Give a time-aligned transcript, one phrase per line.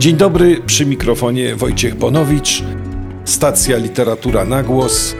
[0.00, 2.62] Dzień dobry, przy mikrofonie Wojciech Bonowicz,
[3.24, 5.14] stacja Literatura na Głos.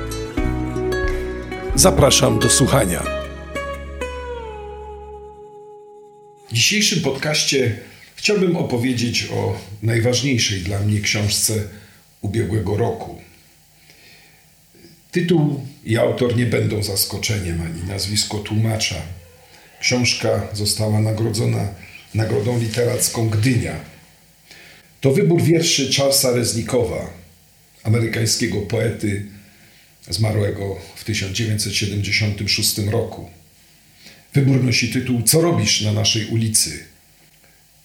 [1.74, 3.02] Zapraszam do słuchania.
[6.48, 7.78] W dzisiejszym podcaście
[8.14, 11.54] chciałbym opowiedzieć o najważniejszej dla mnie książce
[12.20, 13.18] ubiegłego roku.
[15.10, 18.96] Tytuł i autor nie będą zaskoczeniem, ani nazwisko tłumacza.
[19.80, 21.68] Książka została nagrodzona
[22.14, 23.89] Nagrodą Literacką Gdynia
[25.00, 27.10] to wybór wierszy Charlesa Reznikowa,
[27.82, 29.26] amerykańskiego poety
[30.08, 33.30] zmarłego w 1976 roku.
[34.34, 36.84] Wybór nosi tytuł Co robisz na naszej ulicy?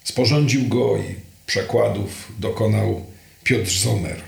[0.04, 1.16] Sporządził go i
[1.46, 3.06] przekładów dokonał
[3.44, 4.22] Piotr Zomer.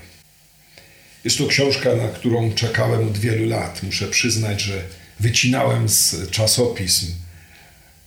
[1.24, 3.82] Jest to książka, na którą czekałem od wielu lat.
[3.82, 4.82] Muszę przyznać, że
[5.20, 7.06] wycinałem z czasopism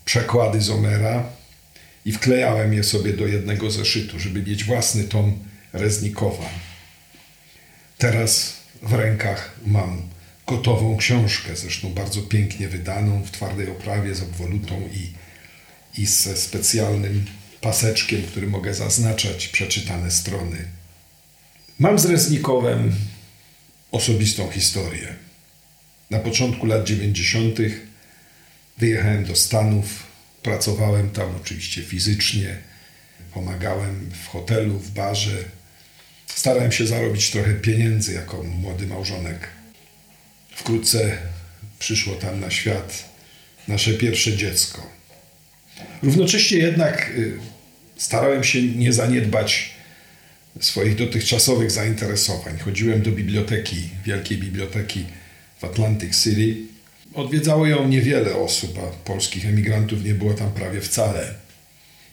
[0.05, 1.40] przekłady Zomera
[2.05, 5.39] i wklejałem je sobie do jednego zeszytu, żeby mieć własny tom
[5.73, 6.49] Reznikowa.
[7.97, 10.01] Teraz w rękach mam
[10.47, 15.13] gotową książkę, zresztą bardzo pięknie wydaną, w twardej oprawie z obwolutą i,
[16.01, 17.25] i ze specjalnym
[17.61, 20.57] paseczkiem, który mogę zaznaczać przeczytane strony.
[21.79, 22.95] Mam z Reznikowem
[23.91, 25.15] osobistą historię.
[26.09, 27.57] Na początku lat 90.
[28.77, 30.10] wyjechałem do Stanów
[30.43, 32.57] Pracowałem tam oczywiście fizycznie,
[33.33, 35.37] pomagałem w hotelu, w barze.
[36.27, 39.47] Starałem się zarobić trochę pieniędzy jako młody małżonek.
[40.55, 41.17] Wkrótce
[41.79, 43.09] przyszło tam na świat
[43.67, 44.89] nasze pierwsze dziecko.
[46.03, 47.39] Równocześnie jednak y,
[47.97, 49.71] starałem się nie zaniedbać
[50.59, 52.59] swoich dotychczasowych zainteresowań.
[52.59, 55.05] Chodziłem do biblioteki, wielkiej biblioteki
[55.59, 56.55] w Atlantic City
[57.13, 61.33] Odwiedzało ją niewiele osób, a polskich emigrantów nie było tam prawie wcale.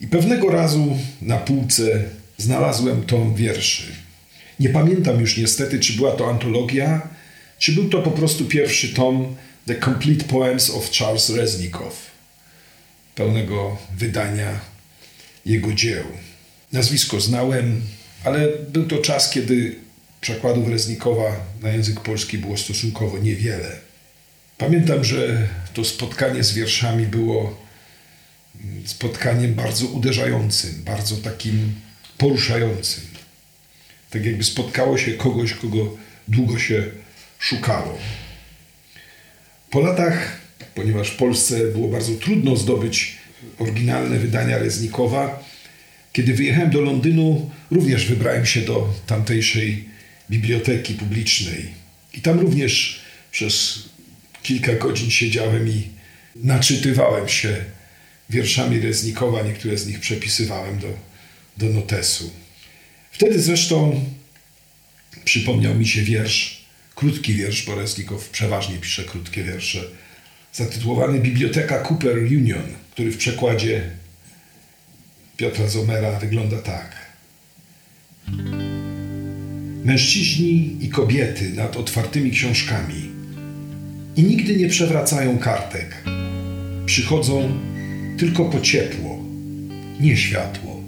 [0.00, 2.04] I pewnego razu na półce
[2.36, 3.92] znalazłem tom wierszy.
[4.60, 7.08] Nie pamiętam już niestety, czy była to antologia,
[7.58, 9.36] czy był to po prostu pierwszy tom
[9.66, 12.06] The Complete Poems of Charles Reznikow,
[13.14, 14.60] pełnego wydania
[15.46, 16.04] jego dzieł.
[16.72, 17.80] Nazwisko znałem,
[18.24, 19.76] ale był to czas, kiedy
[20.20, 23.87] przekładów Reznikowa na język polski było stosunkowo niewiele.
[24.58, 27.68] Pamiętam, że to spotkanie z wierszami było
[28.84, 31.72] spotkaniem bardzo uderzającym, bardzo takim
[32.18, 33.04] poruszającym.
[34.10, 35.96] Tak jakby spotkało się kogoś, kogo
[36.28, 36.84] długo się
[37.38, 37.98] szukało.
[39.70, 40.40] Po latach,
[40.74, 43.16] ponieważ w Polsce było bardzo trudno zdobyć
[43.58, 45.44] oryginalne wydania Reznikowa,
[46.12, 49.88] kiedy wyjechałem do Londynu, również wybrałem się do tamtejszej
[50.30, 51.68] biblioteki publicznej.
[52.14, 53.82] I tam również przez
[54.48, 55.82] kilka godzin siedziałem i
[56.36, 57.64] naczytywałem się
[58.30, 60.88] wierszami Reznikowa, niektóre z nich przepisywałem do,
[61.56, 62.30] do notesu.
[63.10, 64.04] Wtedy zresztą
[65.24, 66.64] przypomniał mi się wiersz,
[66.94, 69.84] krótki wiersz, bo Reznikow przeważnie pisze krótkie wiersze,
[70.52, 73.90] zatytułowany Biblioteka Cooper Union, który w przekładzie
[75.36, 76.96] Piotra Zomera wygląda tak.
[79.84, 83.17] Mężczyźni i kobiety nad otwartymi książkami
[84.18, 85.96] i nigdy nie przewracają kartek.
[86.86, 87.60] Przychodzą
[88.18, 89.24] tylko po ciepło,
[90.00, 90.82] nie światło.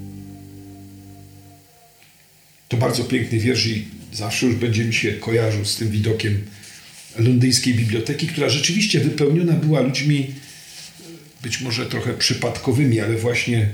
[2.68, 6.44] To bardzo piękny wiersz i zawsze już będzie mi się kojarzył z tym widokiem
[7.18, 10.34] londyńskiej biblioteki, która rzeczywiście wypełniona była ludźmi
[11.42, 13.68] być może trochę przypadkowymi, ale właśnie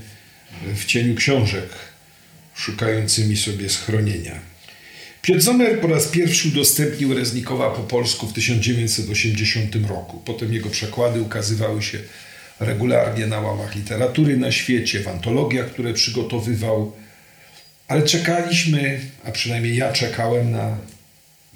[0.77, 1.69] w cieniu książek,
[2.55, 4.56] szukającymi sobie schronienia.
[5.27, 10.23] Piotr po raz pierwszy udostępnił Reznikowa po polsku w 1980 roku.
[10.25, 11.99] Potem jego przekłady ukazywały się
[12.61, 16.93] regularnie na łamach literatury na świecie, w antologiach, które przygotowywał.
[17.89, 20.79] Ale czekaliśmy, a przynajmniej ja czekałem na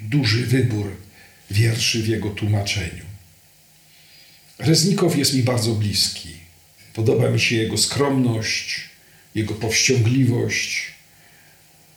[0.03, 0.97] duży wybór
[1.51, 3.05] wierszy w jego tłumaczeniu.
[4.59, 6.29] Reznikow jest mi bardzo bliski.
[6.95, 8.81] Podoba mi się jego skromność,
[9.35, 10.90] jego powściągliwość,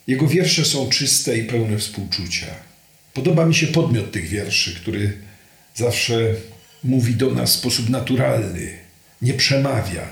[0.08, 2.48] jego wiersze są czyste i pełne współczucia.
[3.14, 5.18] Podoba mi się podmiot tych wierszy, który
[5.76, 6.36] zawsze
[6.84, 8.78] mówi do nas w sposób naturalny,
[9.22, 10.08] nie przemawia,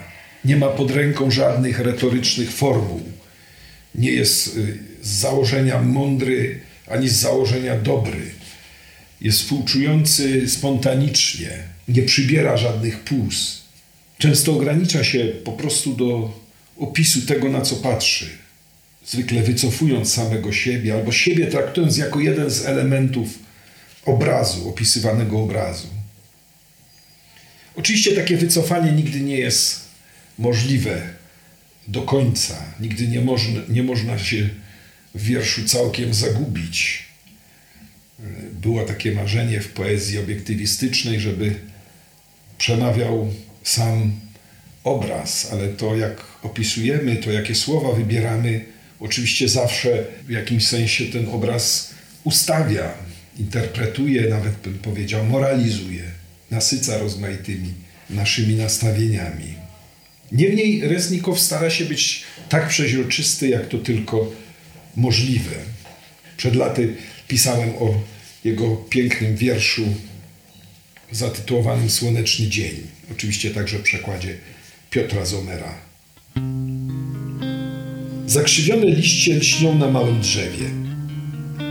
[0.45, 3.01] nie ma pod ręką żadnych retorycznych formuł,
[3.95, 8.31] nie jest y, z założenia mądry ani z założenia dobry.
[9.21, 11.49] Jest współczujący spontanicznie,
[11.87, 13.61] nie przybiera żadnych płus.
[14.17, 16.39] Często ogranicza się po prostu do
[16.77, 18.41] opisu tego, na co patrzy
[19.11, 23.39] zwykle wycofując samego siebie, albo siebie traktując jako jeden z elementów
[24.05, 25.87] obrazu, opisywanego obrazu.
[27.75, 29.79] Oczywiście takie wycofanie nigdy nie jest
[30.39, 31.01] możliwe
[31.87, 32.65] do końca.
[32.79, 34.49] Nigdy nie można, nie można się
[35.15, 37.05] w wierszu całkiem zagubić.
[38.51, 41.55] Było takie marzenie w poezji obiektywistycznej, żeby
[42.57, 44.11] przemawiał sam
[44.83, 48.65] obraz, ale to jak opisujemy, to jakie słowa wybieramy,
[49.01, 51.93] oczywiście zawsze w jakimś sensie ten obraz
[52.23, 52.93] ustawia,
[53.39, 56.03] interpretuje, nawet bym powiedział, moralizuje,
[56.51, 57.73] nasyca rozmaitymi
[58.13, 59.53] naszymi nastawieniami.
[60.31, 64.31] Niemniej Reznikow stara się być tak przeźroczysty, jak to tylko
[64.95, 65.55] możliwe.
[66.37, 66.95] Przed laty
[67.27, 68.01] pisałem o
[68.43, 69.85] jego pięknym wierszu
[71.11, 72.75] zatytułowanym Słoneczny Dzień.
[73.11, 74.37] Oczywiście także w przekładzie
[74.89, 75.75] Piotra Zomera.
[78.31, 80.65] Zakrzywione liście lśnią na małym drzewie.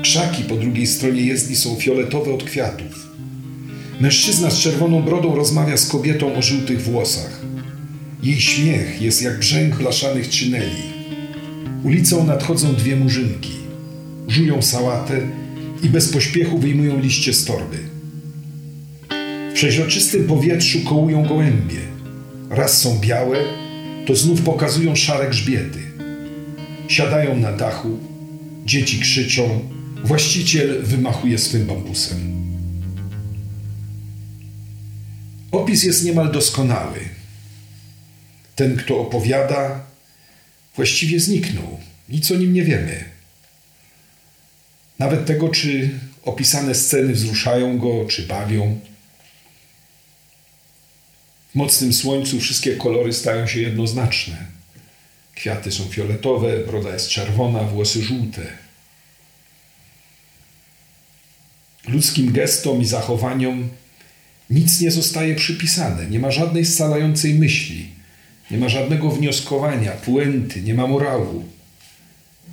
[0.02, 3.08] Krzaki po drugiej stronie jezdni są fioletowe od kwiatów.
[4.00, 7.40] Mężczyzna z czerwoną brodą rozmawia z kobietą o żółtych włosach.
[8.22, 10.82] Jej śmiech jest jak brzęk blaszanych czyneli.
[11.84, 13.52] Ulicą nadchodzą dwie murzynki.
[14.28, 15.20] Żują sałatę
[15.82, 17.78] i bez pośpiechu wyjmują liście z torby.
[19.50, 21.80] W przeźroczystym powietrzu kołują gołębie.
[22.50, 23.38] Raz są białe,
[24.06, 25.89] to znów pokazują szare grzbiety.
[26.90, 27.98] Siadają na dachu,
[28.64, 29.68] dzieci krzyczą,
[30.04, 32.18] właściciel wymachuje swym bambusem.
[35.52, 36.98] Opis jest niemal doskonały.
[38.56, 39.86] Ten, kto opowiada,
[40.76, 41.80] właściwie zniknął.
[42.08, 43.04] Nic o nim nie wiemy.
[44.98, 45.90] Nawet tego, czy
[46.24, 48.80] opisane sceny wzruszają go, czy bawią.
[51.50, 54.59] W mocnym słońcu wszystkie kolory stają się jednoznaczne.
[55.40, 58.42] Kwiaty są fioletowe, broda jest czerwona, włosy żółte.
[61.88, 63.68] Ludzkim gestom i zachowaniom
[64.50, 67.88] nic nie zostaje przypisane, nie ma żadnej scalającej myśli,
[68.50, 71.44] nie ma żadnego wnioskowania, puenty, nie ma morału.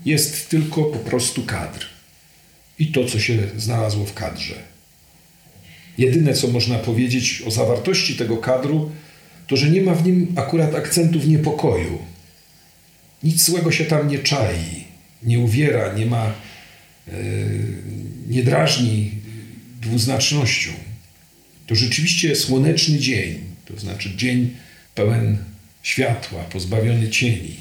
[0.06, 1.86] Jest tylko po prostu kadr
[2.80, 4.56] i to, co się znalazło w kadrze.
[5.98, 8.92] Jedyne, co można powiedzieć o zawartości tego kadru,
[9.48, 12.17] to że nie ma w nim akurat akcentów niepokoju.
[13.24, 14.84] Nic złego się tam nie czai,
[15.24, 16.34] nie uwiera, nie ma,
[17.08, 17.14] yy,
[18.28, 19.12] nie drażni
[19.82, 20.72] dwuznacznością.
[21.68, 24.56] To rzeczywiście słoneczny dzień, to znaczy dzień
[24.96, 25.38] pełen
[25.84, 27.56] światła, pozbawiony cieni.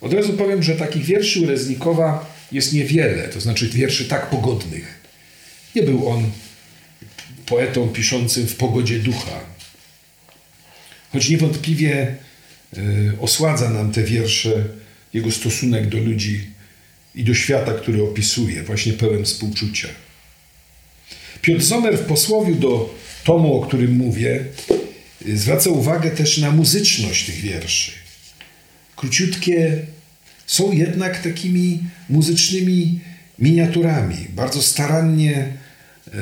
[0.00, 5.00] Od razu powiem, że takich wierszy Reznikowa jest niewiele, to znaczy wierszy tak pogodnych.
[5.74, 6.30] Nie był on
[7.46, 9.40] poetą piszącym w pogodzie ducha.
[11.12, 12.16] Choć niewątpliwie
[13.20, 14.64] osładza nam te wiersze
[15.14, 16.50] jego stosunek do ludzi
[17.14, 19.88] i do świata, który opisuje, właśnie pełen współczucia.
[21.42, 22.94] Piotr Zomer w posłowiu do
[23.24, 24.44] tomu, o którym mówię,
[25.26, 27.92] y, zwraca uwagę też na muzyczność tych wierszy.
[28.96, 29.82] Króciutkie
[30.46, 33.00] są jednak takimi muzycznymi
[33.38, 34.16] miniaturami.
[34.28, 35.52] Bardzo starannie
[36.08, 36.12] y,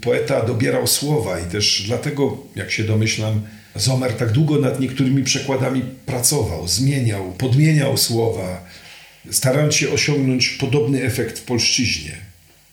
[0.00, 3.42] poeta dobierał słowa i też dlatego, jak się domyślam,
[3.76, 8.64] Zomer tak długo nad niektórymi przekładami pracował, zmieniał, podmieniał słowa,
[9.30, 12.16] starając się osiągnąć podobny efekt w polszczyźnie.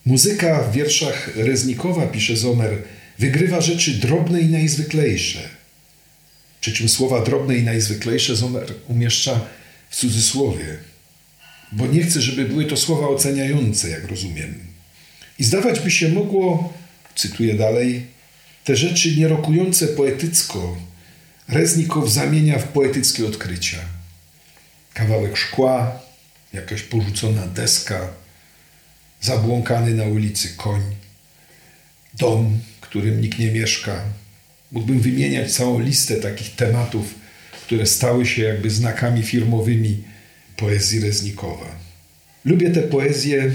[0.06, 2.78] Muzyka w wierszach Reznikowa, pisze Zomer,
[3.20, 5.40] wygrywa rzeczy drobne i najzwyklejsze.
[6.62, 9.42] Przy czym słowa drobne i najzwyklejsze Zomer umieszcza
[9.90, 10.78] w cudzysłowie,
[11.72, 14.56] bo nie chce, żeby były to słowa oceniające, jak rozumiem.
[15.40, 16.74] I zdawać by się mogło,
[17.16, 18.06] cytuję dalej,
[18.64, 20.78] te rzeczy nierokujące poetycko
[21.48, 23.78] Reznikow zamienia w poetyckie odkrycia.
[24.94, 26.00] Kawałek szkła,
[26.54, 28.08] jakaś porzucona deska,
[29.22, 30.82] zabłąkany na ulicy koń,
[32.14, 34.04] dom, w którym nikt nie mieszka.
[34.72, 37.16] Mógłbym wymieniać całą listę takich tematów,
[37.66, 40.04] które stały się jakby znakami firmowymi
[40.58, 41.76] poezji Reznikowa.
[42.46, 43.52] Lubię tę poezję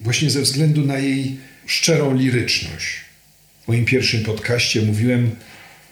[0.00, 3.00] właśnie ze względu na jej szczerą liryczność.
[3.64, 5.36] W moim pierwszym podcaście mówiłem,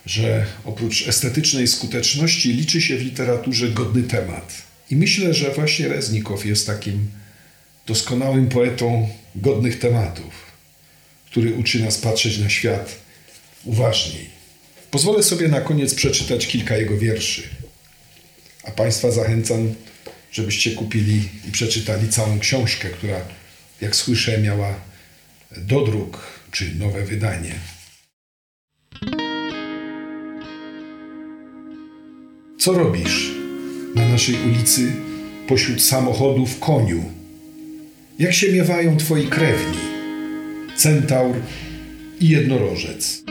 [0.06, 4.62] że oprócz estetycznej skuteczności liczy się w literaturze godny temat.
[4.90, 7.08] I myślę, że właśnie Reznikow jest takim
[7.86, 10.34] doskonałym poetą godnych tematów,
[11.30, 12.98] który uczy nas patrzeć na świat
[13.64, 14.30] uważniej.
[14.90, 17.42] Pozwolę sobie na koniec przeczytać kilka jego wierszy,
[18.64, 19.74] a Państwa zachęcam,
[20.32, 23.20] żebyście kupili i przeczytali całą książkę, która,
[23.80, 24.80] jak słyszę, miała
[25.56, 26.18] dodruk
[26.50, 27.54] czy nowe wydanie.
[32.66, 33.30] Co robisz
[33.94, 34.92] na naszej ulicy
[35.48, 37.04] pośród samochodów koniu?
[38.18, 39.78] Jak się miewają twoi krewni?
[40.76, 41.36] Centaur
[42.20, 43.22] i jednorożec.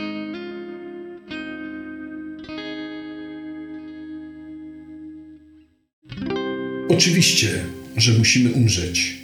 [6.88, 7.48] Oczywiście,
[7.96, 9.16] że musimy umrzeć.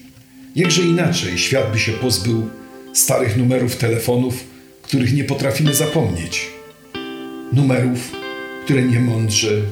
[0.56, 2.48] Jakże inaczej świat by się pozbył
[2.92, 4.44] starych numerów telefonów,
[4.82, 6.46] których nie potrafimy zapomnieć.
[7.52, 8.12] Numerów,
[8.64, 9.62] które niemądrze,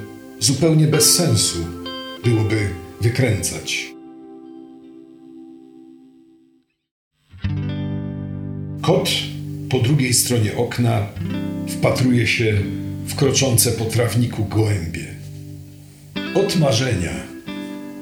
[0.41, 1.59] zupełnie bez sensu
[2.25, 2.71] byłoby
[3.01, 3.87] wykręcać.
[8.83, 9.11] Kot
[9.71, 11.07] po drugiej stronie okna
[11.69, 12.63] wpatruje się
[13.07, 15.07] w kroczące po trawniku gołębie.
[16.35, 17.15] Od marzenia,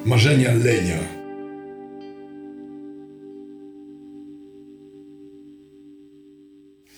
[0.04, 0.98] marzenia lenia.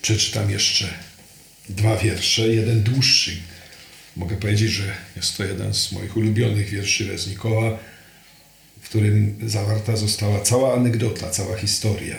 [0.01, 0.85] Przeczytam jeszcze
[1.69, 3.31] dwa wiersze, jeden dłuższy.
[4.17, 4.83] Mogę powiedzieć, że
[5.15, 7.79] jest to jeden z moich ulubionych wierszy Reznikowa,
[8.81, 12.15] w którym zawarta została cała anegdota, cała historia.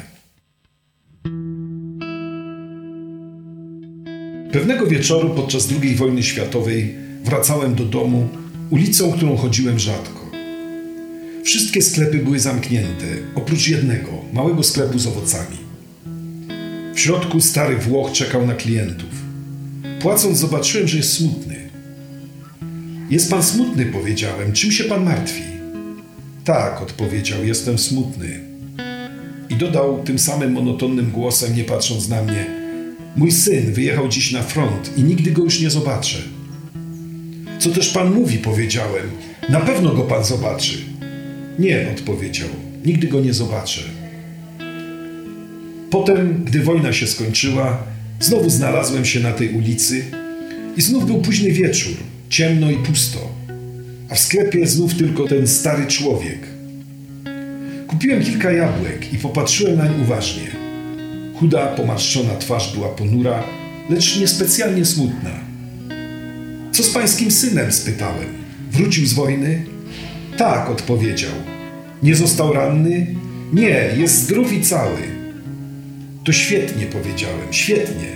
[4.52, 6.94] Pewnego wieczoru podczas II wojny światowej
[7.24, 8.28] wracałem do domu
[8.70, 10.30] ulicą, którą chodziłem rzadko.
[11.44, 15.56] Wszystkie sklepy były zamknięte, oprócz jednego, małego sklepu z owocami.
[16.94, 19.10] W środku stary Włoch czekał na klientów.
[20.00, 21.61] Płacąc, zobaczyłem, że jest smutny.
[23.10, 24.52] Jest pan smutny, powiedziałem.
[24.52, 25.42] Czym się pan martwi?
[26.44, 28.40] Tak, odpowiedział, jestem smutny.
[29.50, 32.46] I dodał tym samym monotonnym głosem, nie patrząc na mnie:
[33.16, 36.18] Mój syn wyjechał dziś na front i nigdy go już nie zobaczę.
[37.58, 39.10] Co też pan mówi, powiedziałem.
[39.48, 40.78] Na pewno go pan zobaczy.
[41.58, 42.48] Nie, odpowiedział.
[42.84, 43.80] Nigdy go nie zobaczę.
[45.90, 47.82] Potem, gdy wojna się skończyła,
[48.20, 50.04] znowu znalazłem się na tej ulicy
[50.76, 51.94] i znów był późny wieczór,
[52.32, 53.18] ciemno i pusto,
[54.08, 56.38] a w sklepie znów tylko ten stary człowiek.
[57.86, 60.50] Kupiłem kilka jabłek i popatrzyłem nań uważnie.
[61.34, 63.44] Chuda, pomarszczona twarz była ponura,
[63.90, 65.30] lecz niespecjalnie smutna.
[66.72, 67.72] Co z pańskim synem?
[67.72, 68.28] spytałem.
[68.70, 69.64] Wrócił z wojny?
[70.36, 71.34] Tak, odpowiedział.
[72.02, 73.06] Nie został ranny?
[73.52, 75.00] Nie, jest zdrów i cały.
[76.24, 78.08] To świetnie, powiedziałem, świetnie.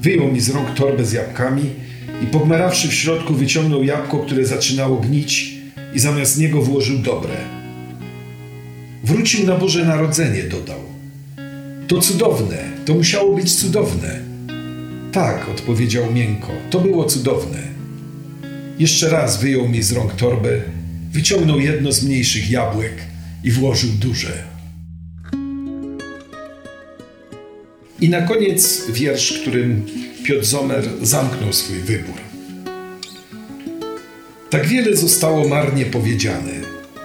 [0.00, 1.89] Wyjął mi z rąk torbę z jabłkami
[2.22, 5.54] i pogmerawszy w środku wyciągnął jabłko, które zaczynało gnić
[5.94, 7.34] i zamiast niego włożył dobre.
[9.04, 10.80] Wrócił na Boże Narodzenie, dodał.
[11.88, 14.20] To cudowne, to musiało być cudowne.
[15.12, 17.58] Tak, odpowiedział miękko, to było cudowne.
[18.78, 20.60] Jeszcze raz wyjął mi z rąk torbę,
[21.12, 22.94] wyciągnął jedno z mniejszych jabłek
[23.44, 24.50] i włożył duże.
[28.00, 29.86] I na koniec wiersz, którym
[30.24, 32.14] Piotr Zomer zamknął swój wybór.
[34.50, 36.52] Tak wiele zostało marnie powiedziane.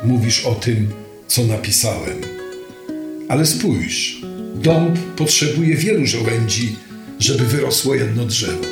[0.03, 0.87] Mówisz o tym,
[1.27, 2.17] co napisałem.
[3.29, 4.21] Ale spójrz,
[4.55, 6.75] dąb potrzebuje wielu żołędzi,
[7.19, 8.65] żeby wyrosło jedno drzewo.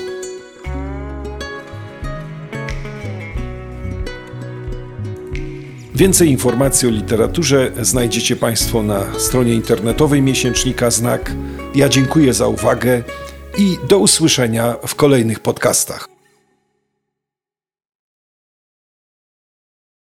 [5.96, 11.36] Więcej informacji o literaturze znajdziecie Państwo na stronie internetowej miesięcznika Znak.
[11.76, 13.04] Ja dziękuję za uwagę
[13.58, 16.13] i do usłyszenia w kolejnych podcastach.